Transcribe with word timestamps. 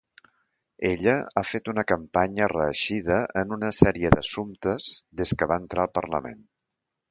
Ella 0.87 1.11
ha 1.35 1.43
fet 1.49 1.69
una 1.73 1.83
campanya 1.91 2.47
reeixida 2.55 3.19
en 3.43 3.55
una 3.59 3.71
sèrie 3.81 4.13
d'assumptes 4.15 4.91
des 5.23 5.37
que 5.43 5.53
va 5.55 5.61
entrar 5.65 5.87
al 5.89 5.95
Parlament. 6.01 6.45